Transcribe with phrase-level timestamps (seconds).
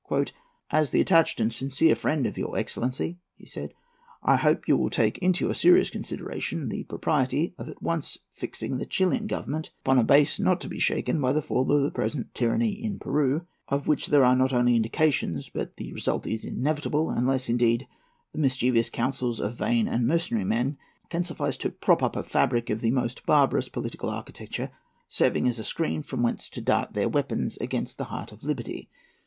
[0.71, 3.71] "As the attached and sincere friend of your excellency," he said,
[4.23, 8.79] "I hope you will take into your serious consideration the propriety of at once fixing
[8.79, 11.91] the Chilian Government upon a base not to be shaken by the fall of the
[11.91, 16.43] present tyranny in Peru, of which there are not only indications, but the result is
[16.43, 17.87] inevitable—unless, indeed,
[18.31, 20.79] the mischievous counsels of vain and mercenary men
[21.11, 24.71] can suffice to prop up a fabric of the most barbarous political architecture,
[25.07, 28.89] serving as a screen from whence to dart their weapons against the heart of liberty.